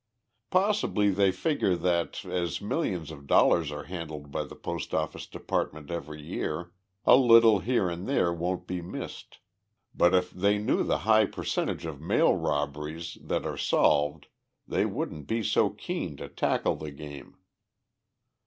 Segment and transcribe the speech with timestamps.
[0.49, 5.91] Possibly they figure that, as millions of dollars are handled by the Post office Department
[5.91, 6.71] every year,
[7.05, 9.37] a little here and there won't be missed.
[9.93, 14.25] But if they knew the high percentage of mail robberies that are solved
[14.67, 17.37] they wouldn't be so keen to tackle the game.